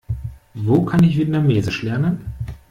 [0.55, 2.33] Wo kann ich Vietnamesisch lernen?